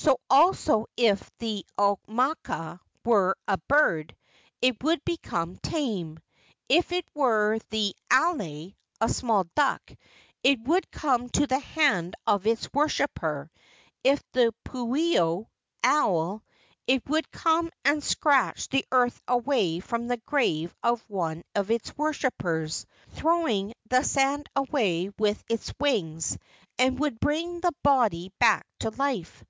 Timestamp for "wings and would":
25.80-27.18